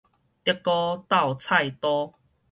[0.03, 0.11] 竹篙兜
[1.35, 2.11] 菜刀